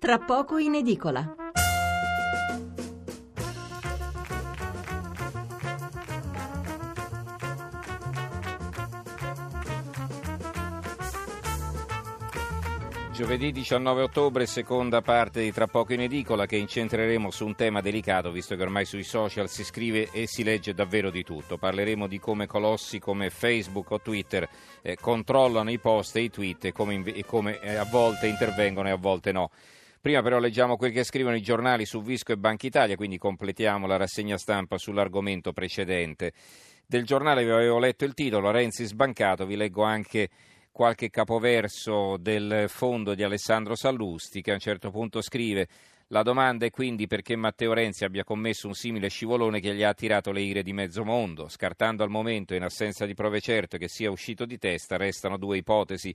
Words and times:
Tra 0.00 0.20
poco 0.20 0.58
in 0.58 0.76
edicola. 0.76 1.34
Giovedì 13.10 13.50
19 13.50 14.02
ottobre, 14.02 14.46
seconda 14.46 15.00
parte 15.00 15.42
di 15.42 15.52
Tra 15.52 15.66
poco 15.66 15.92
in 15.92 16.02
edicola 16.02 16.46
che 16.46 16.54
incentreremo 16.54 17.32
su 17.32 17.44
un 17.44 17.56
tema 17.56 17.80
delicato 17.80 18.30
visto 18.30 18.54
che 18.54 18.62
ormai 18.62 18.84
sui 18.84 19.02
social 19.02 19.48
si 19.48 19.64
scrive 19.64 20.10
e 20.12 20.28
si 20.28 20.44
legge 20.44 20.74
davvero 20.74 21.10
di 21.10 21.24
tutto. 21.24 21.58
Parleremo 21.58 22.06
di 22.06 22.20
come 22.20 22.46
colossi 22.46 23.00
come 23.00 23.30
Facebook 23.30 23.90
o 23.90 24.00
Twitter 24.00 24.48
eh, 24.80 24.94
controllano 24.94 25.72
i 25.72 25.80
post 25.80 26.14
e 26.14 26.20
i 26.20 26.30
tweet 26.30 26.66
e 26.66 26.72
come, 26.72 27.02
e 27.02 27.24
come 27.24 27.58
eh, 27.58 27.74
a 27.74 27.84
volte 27.84 28.28
intervengono 28.28 28.86
e 28.86 28.92
a 28.92 28.96
volte 28.96 29.32
no. 29.32 29.50
Prima 30.00 30.22
però 30.22 30.38
leggiamo 30.38 30.76
quel 30.76 30.92
che 30.92 31.02
scrivono 31.02 31.34
i 31.34 31.42
giornali 31.42 31.84
su 31.84 32.00
Visco 32.02 32.32
e 32.32 32.36
Banca 32.36 32.66
Italia, 32.66 32.94
quindi 32.94 33.18
completiamo 33.18 33.86
la 33.86 33.96
rassegna 33.96 34.38
stampa 34.38 34.78
sull'argomento 34.78 35.52
precedente. 35.52 36.32
Del 36.86 37.04
giornale 37.04 37.44
vi 37.44 37.50
avevo 37.50 37.78
letto 37.80 38.04
il 38.04 38.14
titolo, 38.14 38.50
Renzi 38.52 38.84
sbancato, 38.84 39.44
vi 39.44 39.56
leggo 39.56 39.82
anche 39.82 40.28
qualche 40.70 41.10
capoverso 41.10 42.16
del 42.16 42.66
fondo 42.68 43.14
di 43.14 43.24
Alessandro 43.24 43.74
Sallusti 43.74 44.40
che 44.40 44.52
a 44.52 44.54
un 44.54 44.60
certo 44.60 44.90
punto 44.92 45.20
scrive 45.20 45.66
la 46.10 46.22
domanda 46.22 46.64
è 46.64 46.70
quindi 46.70 47.06
perché 47.06 47.36
Matteo 47.36 47.74
Renzi 47.74 48.04
abbia 48.04 48.24
commesso 48.24 48.66
un 48.66 48.72
simile 48.72 49.08
scivolone 49.08 49.60
che 49.60 49.74
gli 49.74 49.82
ha 49.82 49.90
attirato 49.90 50.32
le 50.32 50.40
ire 50.40 50.62
di 50.62 50.72
mezzo 50.72 51.04
mondo. 51.04 51.48
Scartando 51.48 52.02
al 52.02 52.08
momento, 52.08 52.54
in 52.54 52.62
assenza 52.62 53.04
di 53.04 53.12
prove 53.12 53.40
certe, 53.40 53.76
che 53.76 53.88
sia 53.88 54.10
uscito 54.10 54.46
di 54.46 54.56
testa, 54.56 54.96
restano 54.96 55.36
due 55.36 55.58
ipotesi. 55.58 56.14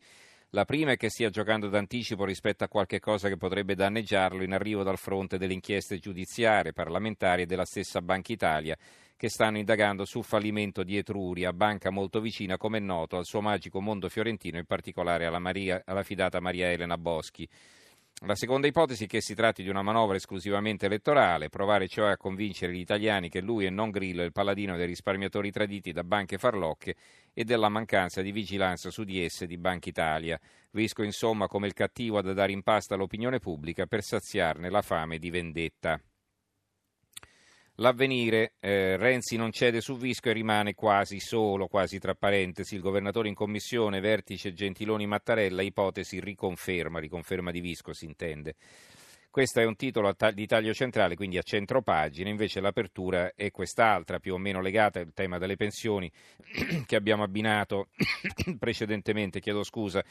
La 0.56 0.66
prima 0.66 0.92
è 0.92 0.98
che 0.98 1.10
stia 1.10 1.32
giocando 1.32 1.68
d'anticipo 1.68 2.26
rispetto 2.26 2.64
a 2.64 2.68
qualche 2.68 3.00
cosa 3.00 3.28
che 3.28 3.38
potrebbe 3.38 3.74
danneggiarlo 3.74 4.44
in 4.44 4.54
arrivo 4.54 4.84
dal 4.84 5.00
fronte 5.00 5.40
delle 5.40 5.54
inchieste 5.54 5.98
giudiziarie, 5.98 6.74
parlamentari 6.74 7.42
e 7.42 7.46
della 7.48 7.66
stessa 7.66 8.04
Banca 8.04 8.32
Italia 8.32 8.78
che 9.18 9.30
stanno 9.30 9.58
indagando 9.58 10.06
sul 10.06 10.24
fallimento 10.24 10.84
di 10.84 10.96
Etruria, 10.96 11.54
banca 11.54 11.90
molto 11.90 12.22
vicina, 12.22 12.58
come 12.58 12.78
è 12.78 12.82
noto, 12.82 13.18
al 13.18 13.26
suo 13.26 13.42
magico 13.42 13.82
mondo 13.82 14.10
fiorentino, 14.10 14.60
in 14.60 14.66
particolare 14.66 15.26
alla, 15.26 15.40
Maria, 15.40 15.82
alla 15.86 16.04
fidata 16.04 16.40
Maria 16.40 16.70
Elena 16.70 17.00
Boschi. 17.00 17.50
La 18.26 18.36
seconda 18.36 18.68
ipotesi 18.68 19.04
è 19.04 19.08
che 19.08 19.20
si 19.20 19.36
tratti 19.36 19.64
di 19.64 19.70
una 19.70 19.82
manovra 19.82 20.16
esclusivamente 20.16 20.86
elettorale, 20.86 21.50
provare 21.50 21.90
cioè 21.90 22.12
a 22.12 22.18
convincere 22.18 22.74
gli 22.74 22.80
italiani 22.80 23.28
che 23.28 23.42
lui 23.42 23.66
e 23.66 23.70
non 23.70 23.90
Grillo 23.90 24.22
è 24.22 24.26
il 24.26 24.32
paladino 24.32 24.78
dei 24.78 24.86
risparmiatori 24.86 25.52
traditi 25.52 25.92
da 25.92 26.06
banche 26.06 26.38
farlocche 26.38 26.96
e 27.34 27.44
della 27.44 27.68
mancanza 27.68 28.22
di 28.22 28.32
vigilanza 28.32 28.92
su 28.92 29.04
di 29.04 29.22
esse 29.22 29.46
di 29.46 29.58
Banca 29.58 29.90
Italia. 29.90 30.40
Visco 30.72 31.04
insomma 31.04 31.48
come 31.48 31.68
il 31.68 31.74
cattivo 31.74 32.22
da 32.22 32.32
dare 32.32 32.54
in 32.54 32.64
pasta 32.64 32.96
all'opinione 32.96 33.40
pubblica 33.40 33.88
per 33.88 34.04
saziarne 34.04 34.70
la 34.70 34.82
fame 34.82 35.20
di 35.20 35.30
vendetta. 35.30 36.00
L'avvenire, 37.78 38.54
eh, 38.60 38.98
Renzi 38.98 39.36
non 39.36 39.52
cede 39.52 39.82
su 39.82 39.98
Visco 39.98 40.30
e 40.30 40.34
rimane 40.34 40.76
quasi 40.76 41.20
solo, 41.20 41.68
quasi 41.68 41.98
tra 41.98 42.14
parentesi, 42.14 42.76
il 42.76 42.82
governatore 42.82 43.30
in 43.30 43.34
commissione, 43.34 44.00
vertice 44.00 44.54
Gentiloni 44.54 45.08
Mattarella, 45.08 45.64
ipotesi 45.64 46.20
riconferma, 46.20 47.00
riconferma 47.00 47.50
di 47.50 47.62
Visco 47.62 47.92
si 47.92 48.06
intende. 48.06 48.56
Questo 49.34 49.60
è 49.60 49.66
un 49.66 49.76
titolo 49.76 50.16
di 50.32 50.46
taglio 50.46 50.76
centrale, 50.76 51.16
quindi 51.16 51.40
a 51.40 51.42
centro 51.42 51.82
pagina, 51.82 52.30
invece 52.30 52.62
l'apertura 52.62 53.34
è 53.34 53.50
quest'altra, 53.50 54.20
più 54.20 54.36
o 54.36 54.38
meno 54.38 54.62
legata 54.62 55.00
al 55.00 55.12
tema 55.12 55.40
delle 55.40 55.56
pensioni 55.56 56.12
che 56.86 56.96
abbiamo 56.96 57.24
abbinato 57.24 57.88
precedentemente, 58.60 59.40
chiedo 59.40 59.64
scusa. 59.64 60.04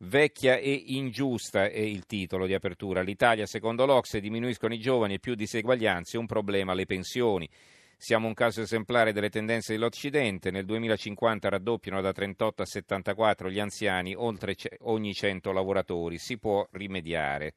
Vecchia 0.00 0.56
e 0.58 0.72
ingiusta 0.86 1.64
è 1.64 1.80
il 1.80 2.06
titolo 2.06 2.46
di 2.46 2.54
apertura. 2.54 3.02
L'Italia, 3.02 3.46
secondo 3.46 3.84
l'Ocse, 3.84 4.20
diminuiscono 4.20 4.72
i 4.72 4.78
giovani 4.78 5.14
e 5.14 5.18
più 5.18 5.34
diseguaglianze, 5.34 6.18
un 6.18 6.26
problema 6.26 6.72
le 6.72 6.86
pensioni. 6.86 7.48
Siamo 7.96 8.28
un 8.28 8.34
caso 8.34 8.60
esemplare 8.60 9.12
delle 9.12 9.28
tendenze 9.28 9.72
dell'Occidente. 9.72 10.52
Nel 10.52 10.66
2050 10.66 11.48
raddoppiano 11.48 12.00
da 12.00 12.12
38 12.12 12.62
a 12.62 12.66
74 12.66 13.50
gli 13.50 13.58
anziani 13.58 14.14
oltre 14.14 14.54
ogni 14.82 15.12
100 15.12 15.50
lavoratori. 15.50 16.16
Si 16.18 16.38
può 16.38 16.64
rimediare. 16.70 17.54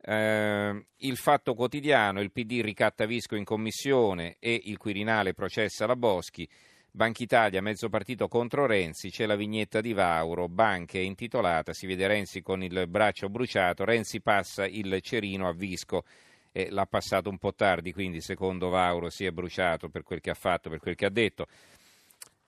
Uh, 0.00 0.82
il 0.98 1.16
fatto 1.16 1.52
quotidiano, 1.52 2.22
il 2.22 2.32
PD 2.32 2.62
ricatta 2.62 3.04
Visco 3.04 3.36
in 3.36 3.44
commissione 3.44 4.36
e 4.38 4.58
il 4.64 4.78
Quirinale 4.78 5.34
processa 5.34 5.84
la 5.84 5.96
Boschi. 5.96 6.48
Banca 6.90 7.22
Italia, 7.22 7.60
mezzo 7.60 7.88
partito 7.88 8.28
contro 8.28 8.66
Renzi, 8.66 9.10
c'è 9.10 9.26
la 9.26 9.36
vignetta 9.36 9.80
di 9.80 9.92
Vauro, 9.92 10.48
banche 10.48 10.98
intitolata, 10.98 11.72
si 11.72 11.86
vede 11.86 12.06
Renzi 12.06 12.40
con 12.40 12.62
il 12.62 12.86
braccio 12.88 13.28
bruciato, 13.28 13.84
Renzi 13.84 14.20
passa 14.20 14.66
il 14.66 14.98
cerino 15.02 15.48
a 15.48 15.52
Visco 15.52 16.04
e 16.50 16.70
l'ha 16.70 16.86
passato 16.86 17.28
un 17.28 17.38
po' 17.38 17.54
tardi, 17.54 17.92
quindi 17.92 18.20
secondo 18.20 18.68
Vauro 18.70 19.10
si 19.10 19.26
è 19.26 19.30
bruciato 19.30 19.90
per 19.90 20.02
quel 20.02 20.20
che 20.20 20.30
ha 20.30 20.34
fatto, 20.34 20.70
per 20.70 20.80
quel 20.80 20.96
che 20.96 21.04
ha 21.04 21.10
detto. 21.10 21.46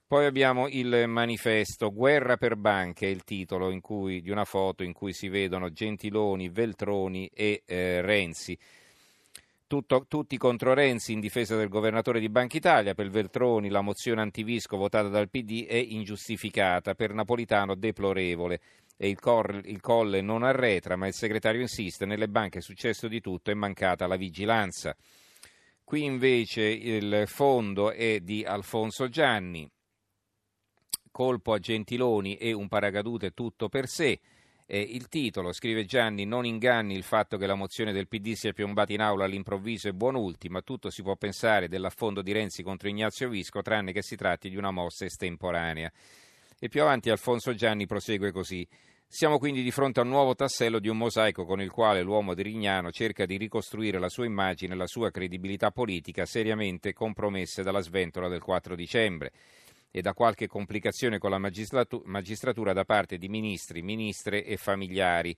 Poi 0.06 0.24
abbiamo 0.26 0.66
il 0.66 1.04
manifesto 1.06 1.92
Guerra 1.92 2.36
per 2.36 2.56
banche, 2.56 3.06
il 3.06 3.22
titolo 3.22 3.78
cui, 3.80 4.20
di 4.20 4.30
una 4.30 4.44
foto 4.44 4.82
in 4.82 4.92
cui 4.92 5.12
si 5.12 5.28
vedono 5.28 5.70
Gentiloni, 5.70 6.48
Veltroni 6.48 7.30
e 7.32 7.62
eh, 7.64 8.00
Renzi. 8.00 8.58
Tutto, 9.70 10.04
tutti 10.08 10.36
contro 10.36 10.74
Renzi 10.74 11.12
in 11.12 11.20
difesa 11.20 11.54
del 11.54 11.68
governatore 11.68 12.18
di 12.18 12.28
Banca 12.28 12.56
Italia, 12.56 12.92
per 12.92 13.08
Veltroni 13.08 13.68
la 13.68 13.82
mozione 13.82 14.20
antivisco 14.20 14.76
votata 14.76 15.06
dal 15.06 15.30
PD 15.30 15.64
è 15.64 15.76
ingiustificata, 15.76 16.96
per 16.96 17.14
Napolitano 17.14 17.76
deplorevole 17.76 18.60
e 18.96 19.08
il, 19.08 19.20
cor, 19.20 19.60
il 19.66 19.80
Colle 19.80 20.22
non 20.22 20.42
arretra, 20.42 20.96
ma 20.96 21.06
il 21.06 21.14
segretario 21.14 21.60
insiste, 21.60 22.04
nelle 22.04 22.26
banche 22.26 22.58
è 22.58 22.62
successo 22.62 23.06
di 23.06 23.20
tutto, 23.20 23.52
è 23.52 23.54
mancata 23.54 24.08
la 24.08 24.16
vigilanza. 24.16 24.96
Qui 25.84 26.02
invece 26.02 26.62
il 26.62 27.22
fondo 27.26 27.92
è 27.92 28.18
di 28.18 28.44
Alfonso 28.44 29.08
Gianni, 29.08 29.70
colpo 31.12 31.52
a 31.52 31.60
Gentiloni 31.60 32.34
e 32.38 32.50
un 32.50 32.66
paracadute 32.66 33.30
tutto 33.30 33.68
per 33.68 33.86
sé. 33.86 34.18
Eh, 34.72 34.78
il 34.80 35.08
titolo, 35.08 35.52
scrive 35.52 35.84
Gianni, 35.84 36.24
non 36.24 36.46
inganni 36.46 36.94
il 36.94 37.02
fatto 37.02 37.36
che 37.36 37.46
la 37.46 37.56
mozione 37.56 37.90
del 37.90 38.06
PD 38.06 38.34
sia 38.34 38.52
piombata 38.52 38.92
in 38.92 39.00
aula 39.00 39.24
all'improvviso 39.24 39.88
e 39.88 39.92
buon 39.92 40.14
ultima, 40.14 40.62
tutto 40.62 40.90
si 40.90 41.02
può 41.02 41.16
pensare 41.16 41.66
dell'affondo 41.66 42.22
di 42.22 42.30
Renzi 42.30 42.62
contro 42.62 42.88
Ignazio 42.88 43.28
Visco, 43.28 43.62
tranne 43.62 43.90
che 43.90 44.00
si 44.00 44.14
tratti 44.14 44.48
di 44.48 44.56
una 44.56 44.70
mossa 44.70 45.06
estemporanea. 45.06 45.90
E 46.56 46.68
più 46.68 46.82
avanti 46.82 47.10
Alfonso 47.10 47.52
Gianni 47.52 47.86
prosegue 47.86 48.30
così. 48.30 48.64
Siamo 49.08 49.40
quindi 49.40 49.64
di 49.64 49.72
fronte 49.72 49.98
a 49.98 50.04
un 50.04 50.10
nuovo 50.10 50.36
tassello 50.36 50.78
di 50.78 50.86
un 50.86 50.98
mosaico 50.98 51.44
con 51.44 51.60
il 51.60 51.72
quale 51.72 52.02
l'uomo 52.02 52.32
di 52.34 52.42
Rignano 52.42 52.92
cerca 52.92 53.26
di 53.26 53.36
ricostruire 53.36 53.98
la 53.98 54.08
sua 54.08 54.24
immagine 54.24 54.74
e 54.74 54.76
la 54.76 54.86
sua 54.86 55.10
credibilità 55.10 55.72
politica 55.72 56.24
seriamente 56.26 56.92
compromesse 56.92 57.64
dalla 57.64 57.80
sventola 57.80 58.28
del 58.28 58.40
4 58.40 58.76
dicembre 58.76 59.32
e 59.90 60.00
da 60.02 60.14
qualche 60.14 60.46
complicazione 60.46 61.18
con 61.18 61.30
la 61.30 61.38
magistratura 61.38 62.72
da 62.72 62.84
parte 62.84 63.18
di 63.18 63.28
ministri, 63.28 63.82
ministre 63.82 64.44
e 64.44 64.56
familiari. 64.56 65.36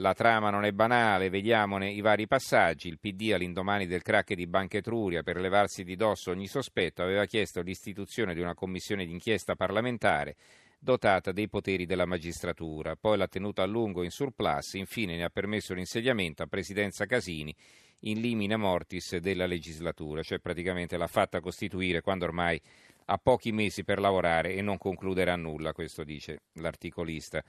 La 0.00 0.12
trama 0.12 0.50
non 0.50 0.64
è 0.64 0.72
banale, 0.72 1.30
vediamone 1.30 1.90
i 1.90 2.02
vari 2.02 2.26
passaggi. 2.26 2.88
Il 2.88 2.98
PD 2.98 3.32
all'indomani 3.32 3.86
del 3.86 4.02
crack 4.02 4.34
di 4.34 4.46
Banca 4.46 4.76
Etruria 4.76 5.22
per 5.22 5.38
levarsi 5.38 5.84
di 5.84 5.96
dosso 5.96 6.30
ogni 6.30 6.46
sospetto 6.46 7.02
aveva 7.02 7.24
chiesto 7.24 7.62
l'istituzione 7.62 8.34
di 8.34 8.40
una 8.40 8.54
commissione 8.54 9.06
d'inchiesta 9.06 9.54
parlamentare 9.54 10.36
dotata 10.78 11.32
dei 11.32 11.48
poteri 11.48 11.86
della 11.86 12.04
magistratura, 12.04 12.96
poi 12.96 13.16
l'ha 13.16 13.26
tenuta 13.26 13.62
a 13.62 13.66
lungo 13.66 14.02
in 14.02 14.10
surplus, 14.10 14.74
infine 14.74 15.16
ne 15.16 15.24
ha 15.24 15.30
permesso 15.30 15.74
l'insediamento 15.74 16.42
a 16.42 16.46
presidenza 16.46 17.06
Casini 17.06 17.54
in 18.00 18.20
limine 18.20 18.56
mortis 18.56 19.16
della 19.16 19.46
legislatura, 19.46 20.22
cioè 20.22 20.38
praticamente 20.38 20.96
l'ha 20.96 21.06
fatta 21.06 21.40
costituire 21.40 22.02
quando 22.02 22.26
ormai 22.26 22.60
ha 23.06 23.18
pochi 23.18 23.52
mesi 23.52 23.84
per 23.84 23.98
lavorare 23.98 24.54
e 24.54 24.62
non 24.62 24.78
concluderà 24.78 25.36
nulla, 25.36 25.72
questo 25.72 26.04
dice 26.04 26.40
l'articolista 26.54 27.42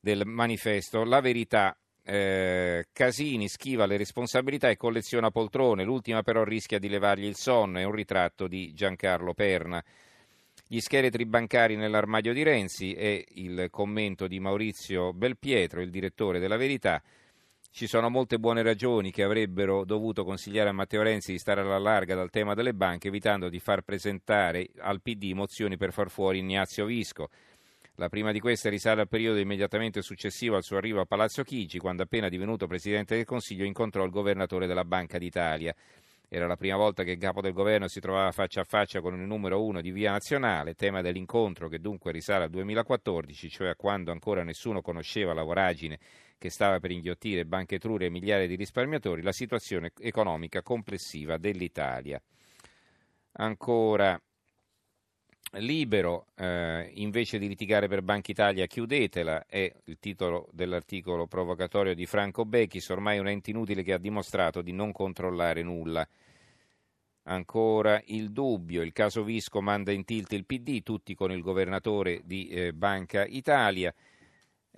del 0.00 0.26
manifesto. 0.26 1.04
La 1.04 1.20
verità 1.20 1.76
eh, 2.02 2.86
Casini 2.92 3.48
schiva 3.48 3.84
le 3.86 3.98
responsabilità 3.98 4.70
e 4.70 4.76
colleziona 4.76 5.30
poltrone, 5.30 5.84
l'ultima 5.84 6.22
però 6.22 6.42
rischia 6.42 6.78
di 6.78 6.88
levargli 6.88 7.26
il 7.26 7.36
sonno, 7.36 7.78
è 7.78 7.84
un 7.84 7.92
ritratto 7.92 8.46
di 8.46 8.72
Giancarlo 8.72 9.34
Perna. 9.34 9.82
Gli 10.66 10.80
scheletri 10.80 11.24
bancari 11.24 11.76
nell'armadio 11.76 12.32
di 12.32 12.42
Renzi 12.42 12.94
è 12.94 13.24
il 13.34 13.68
commento 13.70 14.26
di 14.26 14.40
Maurizio 14.40 15.12
Belpietro, 15.12 15.80
il 15.80 15.90
direttore 15.90 16.38
della 16.38 16.56
Verità. 16.56 17.02
Ci 17.70 17.86
sono 17.86 18.08
molte 18.08 18.38
buone 18.38 18.62
ragioni 18.62 19.12
che 19.12 19.22
avrebbero 19.22 19.84
dovuto 19.84 20.24
consigliare 20.24 20.70
a 20.70 20.72
Matteo 20.72 21.02
Renzi 21.02 21.32
di 21.32 21.38
stare 21.38 21.60
alla 21.60 21.78
larga 21.78 22.16
dal 22.16 22.30
tema 22.30 22.54
delle 22.54 22.74
banche, 22.74 23.08
evitando 23.08 23.48
di 23.48 23.60
far 23.60 23.82
presentare 23.82 24.68
al 24.78 25.00
PD 25.00 25.32
mozioni 25.32 25.76
per 25.76 25.92
far 25.92 26.10
fuori 26.10 26.38
Ignazio 26.38 26.86
Visco. 26.86 27.28
La 27.94 28.08
prima 28.08 28.32
di 28.32 28.40
queste 28.40 28.68
risale 28.68 29.02
al 29.02 29.08
periodo 29.08 29.38
immediatamente 29.38 30.02
successivo 30.02 30.56
al 30.56 30.64
suo 30.64 30.76
arrivo 30.76 31.00
a 31.00 31.04
Palazzo 31.04 31.42
Chigi, 31.44 31.78
quando 31.78 32.02
appena 32.02 32.28
divenuto 32.28 32.66
Presidente 32.66 33.14
del 33.14 33.24
Consiglio 33.24 33.64
incontrò 33.64 34.04
il 34.04 34.10
governatore 34.10 34.66
della 34.66 34.84
Banca 34.84 35.18
d'Italia. 35.18 35.74
Era 36.30 36.46
la 36.46 36.56
prima 36.56 36.76
volta 36.76 37.04
che 37.04 37.12
il 37.12 37.18
capo 37.18 37.40
del 37.40 37.54
governo 37.54 37.88
si 37.88 38.00
trovava 38.00 38.30
faccia 38.32 38.60
a 38.60 38.64
faccia 38.64 39.00
con 39.00 39.14
il 39.14 39.26
numero 39.26 39.64
uno 39.64 39.80
di 39.80 39.90
Via 39.90 40.10
Nazionale, 40.10 40.74
tema 40.74 41.00
dell'incontro 41.00 41.68
che 41.68 41.80
dunque 41.80 42.12
risale 42.12 42.44
al 42.44 42.50
2014, 42.50 43.48
cioè 43.48 43.68
a 43.68 43.74
quando 43.74 44.12
ancora 44.12 44.44
nessuno 44.44 44.82
conosceva 44.82 45.32
la 45.32 45.42
voragine 45.42 45.98
che 46.36 46.50
stava 46.50 46.80
per 46.80 46.90
inghiottire 46.90 47.46
banche 47.46 47.76
Etruria 47.76 48.08
e 48.08 48.10
migliaia 48.10 48.46
di 48.46 48.56
risparmiatori, 48.56 49.22
la 49.22 49.32
situazione 49.32 49.92
economica 50.00 50.60
complessiva 50.60 51.38
dell'Italia. 51.38 52.20
Ancora 53.32 54.20
libero, 55.52 56.26
eh, 56.36 56.90
invece 56.94 57.38
di 57.38 57.48
litigare 57.48 57.88
per 57.88 58.02
Banca 58.02 58.30
Italia 58.30 58.66
chiudetela, 58.66 59.46
è 59.46 59.72
il 59.84 59.98
titolo 59.98 60.48
dell'articolo 60.52 61.26
provocatorio 61.26 61.94
di 61.94 62.06
Franco 62.06 62.44
Bechis, 62.44 62.88
ormai 62.90 63.18
un 63.18 63.28
ente 63.28 63.50
inutile 63.50 63.82
che 63.82 63.92
ha 63.92 63.98
dimostrato 63.98 64.60
di 64.62 64.72
non 64.72 64.92
controllare 64.92 65.62
nulla. 65.62 66.06
Ancora 67.24 68.00
il 68.06 68.30
dubbio, 68.30 68.82
il 68.82 68.92
caso 68.92 69.22
Visco 69.22 69.60
manda 69.60 69.92
in 69.92 70.04
tilt 70.04 70.32
il 70.32 70.46
PD, 70.46 70.82
tutti 70.82 71.14
con 71.14 71.30
il 71.30 71.42
governatore 71.42 72.22
di 72.24 72.48
eh, 72.48 72.72
Banca 72.72 73.26
Italia. 73.26 73.92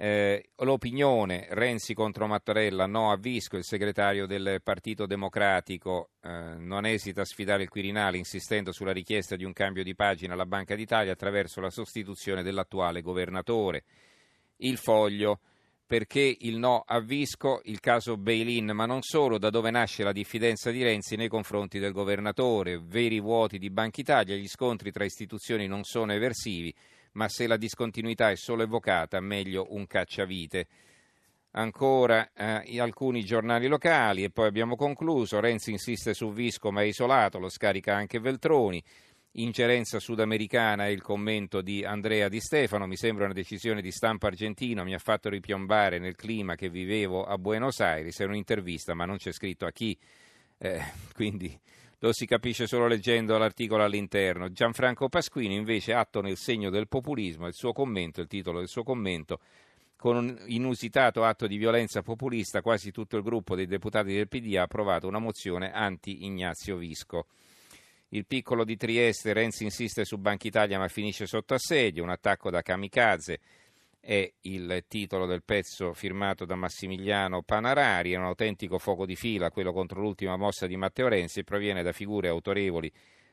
Eh, 0.02 0.52
l'opinione 0.56 1.46
Renzi 1.50 1.92
contro 1.92 2.26
Mattarella, 2.26 2.86
no 2.86 3.12
a 3.12 3.18
Visco, 3.18 3.58
il 3.58 3.64
segretario 3.64 4.24
del 4.24 4.62
Partito 4.62 5.04
Democratico 5.04 6.12
eh, 6.22 6.54
non 6.56 6.86
esita 6.86 7.20
a 7.20 7.26
sfidare 7.26 7.64
il 7.64 7.68
Quirinale 7.68 8.16
insistendo 8.16 8.72
sulla 8.72 8.94
richiesta 8.94 9.36
di 9.36 9.44
un 9.44 9.52
cambio 9.52 9.82
di 9.82 9.94
pagina 9.94 10.32
alla 10.32 10.46
Banca 10.46 10.74
d'Italia 10.74 11.12
attraverso 11.12 11.60
la 11.60 11.68
sostituzione 11.68 12.42
dell'attuale 12.42 13.02
governatore. 13.02 13.84
Il 14.56 14.78
foglio 14.78 15.40
perché 15.86 16.34
il 16.38 16.56
no 16.56 16.82
a 16.86 16.98
Visco, 17.00 17.60
il 17.64 17.80
caso 17.80 18.16
Bailin, 18.16 18.70
ma 18.72 18.86
non 18.86 19.02
solo, 19.02 19.36
da 19.36 19.50
dove 19.50 19.70
nasce 19.70 20.02
la 20.02 20.12
diffidenza 20.12 20.70
di 20.70 20.82
Renzi 20.82 21.16
nei 21.16 21.28
confronti 21.28 21.78
del 21.78 21.92
governatore, 21.92 22.80
veri 22.82 23.20
vuoti 23.20 23.58
di 23.58 23.68
Banca 23.68 24.00
Italia, 24.00 24.34
gli 24.34 24.48
scontri 24.48 24.92
tra 24.92 25.04
istituzioni 25.04 25.66
non 25.66 25.84
sono 25.84 26.14
eversivi, 26.14 26.74
ma 27.12 27.28
se 27.28 27.46
la 27.46 27.56
discontinuità 27.56 28.30
è 28.30 28.36
solo 28.36 28.62
evocata, 28.62 29.20
meglio 29.20 29.66
un 29.70 29.86
cacciavite. 29.86 30.66
Ancora 31.52 32.30
eh, 32.32 32.78
alcuni 32.78 33.24
giornali 33.24 33.66
locali 33.66 34.22
e 34.22 34.30
poi 34.30 34.46
abbiamo 34.46 34.76
concluso. 34.76 35.40
Renzi 35.40 35.72
insiste 35.72 36.14
su 36.14 36.32
Visco 36.32 36.70
ma 36.70 36.82
è 36.82 36.84
isolato, 36.84 37.38
lo 37.38 37.48
scarica 37.48 37.94
anche 37.94 38.20
Veltroni. 38.20 38.82
Ingerenza 39.34 40.00
sudamericana 40.00 40.86
è 40.86 40.88
il 40.88 41.02
commento 41.02 41.60
di 41.60 41.84
Andrea 41.84 42.28
Di 42.28 42.40
Stefano. 42.40 42.86
Mi 42.86 42.96
sembra 42.96 43.24
una 43.24 43.34
decisione 43.34 43.80
di 43.80 43.92
stampo 43.92 44.26
argentino, 44.26 44.82
mi 44.82 44.94
ha 44.94 44.98
fatto 44.98 45.28
ripiombare 45.28 45.98
nel 45.98 46.16
clima 46.16 46.56
che 46.56 46.68
vivevo 46.68 47.24
a 47.24 47.38
Buenos 47.38 47.80
Aires. 47.80 48.18
È 48.18 48.24
un'intervista, 48.24 48.94
ma 48.94 49.04
non 49.04 49.18
c'è 49.18 49.32
scritto 49.32 49.66
a 49.66 49.70
chi. 49.70 49.96
Eh, 50.58 50.82
quindi 51.14 51.58
lo 52.00 52.12
si 52.12 52.26
capisce 52.26 52.66
solo 52.66 52.86
leggendo 52.86 53.36
l'articolo 53.36 53.84
all'interno. 53.84 54.50
Gianfranco 54.50 55.08
Pasquini 55.08 55.54
invece 55.54 55.92
atto 55.92 56.20
nel 56.20 56.36
segno 56.36 56.70
del 56.70 56.88
populismo, 56.88 57.46
il 57.46 57.54
suo 57.54 57.72
commento, 57.72 58.20
il 58.20 58.26
titolo 58.26 58.58
del 58.58 58.68
suo 58.68 58.82
commento, 58.82 59.40
con 59.96 60.16
un 60.16 60.42
inusitato 60.46 61.24
atto 61.24 61.46
di 61.46 61.58
violenza 61.58 62.00
populista 62.00 62.62
quasi 62.62 62.90
tutto 62.90 63.18
il 63.18 63.22
gruppo 63.22 63.54
dei 63.54 63.66
deputati 63.66 64.14
del 64.14 64.28
PD 64.28 64.56
ha 64.56 64.62
approvato 64.62 65.06
una 65.06 65.18
mozione 65.18 65.72
anti-Ignazio 65.72 66.76
Visco. 66.76 67.26
Il 68.08 68.24
piccolo 68.26 68.64
di 68.64 68.76
Trieste, 68.76 69.34
Renzi 69.34 69.64
insiste 69.64 70.06
su 70.06 70.16
Banca 70.16 70.48
Italia 70.48 70.78
ma 70.78 70.88
finisce 70.88 71.26
sotto 71.26 71.52
assedio, 71.52 72.02
un 72.02 72.08
attacco 72.08 72.50
da 72.50 72.62
kamikaze 72.62 73.40
è 74.00 74.32
il 74.42 74.84
titolo 74.88 75.26
del 75.26 75.42
pezzo 75.44 75.92
firmato 75.92 76.46
da 76.46 76.54
Massimiliano 76.54 77.42
Panarari, 77.42 78.12
è 78.12 78.16
un 78.16 78.24
autentico 78.24 78.78
fuoco 78.78 79.04
di 79.04 79.14
fila, 79.14 79.50
quello 79.50 79.72
contro 79.72 80.00
l'ultima 80.00 80.36
mossa 80.36 80.66
di 80.66 80.76
Matteo 80.76 81.08
Renzi 81.08 81.40
e 81.40 81.44
proviene 81.44 81.82
da 81.82 81.92
figure 81.92 82.28
autorevoli, 82.28 82.90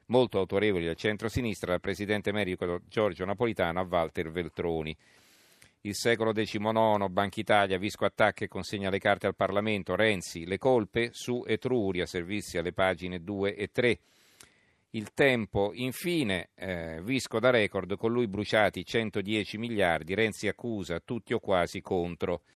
molto 0.08 0.38
autorevoli 0.38 0.86
del 0.86 0.96
centro-sinistra, 0.96 1.72
dal 1.72 1.80
presidente 1.80 2.30
emerico 2.30 2.82
Giorgio 2.88 3.26
Napolitano 3.26 3.80
a 3.80 3.88
Walter 3.90 4.30
Veltroni. 4.30 4.96
Il 5.82 5.96
secolo 5.96 6.34
XIX, 6.34 7.08
Banca 7.10 7.40
Italia, 7.40 7.78
Visco 7.78 8.04
attacca 8.04 8.44
e 8.44 8.50
consegna 8.50 8.90
le 8.90 9.00
carte 9.00 9.26
al 9.26 9.36
Parlamento, 9.36 9.96
Renzi, 9.96 10.46
le 10.46 10.58
colpe 10.58 11.10
su 11.14 11.44
Etruria, 11.48 12.06
servizi 12.06 12.58
alle 12.58 12.74
pagine 12.74 13.24
2 13.24 13.56
e 13.56 13.70
3. 13.72 14.00
Il 14.92 15.14
tempo, 15.14 15.72
infine, 15.74 16.52
eh, 16.56 17.02
Visco 17.04 17.40
da 17.40 17.50
record, 17.50 17.98
con 17.98 18.14
lui 18.14 18.28
bruciati 18.28 18.86
110 18.86 19.58
miliardi, 19.58 20.16
Renzi 20.16 20.48
accusa 20.48 21.02
tutti 21.02 21.34
o 21.34 21.40
quasi 21.40 21.82
contro 21.82 22.44